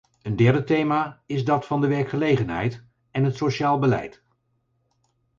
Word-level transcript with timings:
Een 0.21 0.35
derde 0.35 0.63
thema 0.63 1.21
is 1.25 1.45
dat 1.45 1.65
van 1.65 1.81
de 1.81 1.87
werkgelegenheid 1.87 2.85
en 3.11 3.23
het 3.23 3.35
sociaal 3.35 3.79
beleid. 3.79 4.23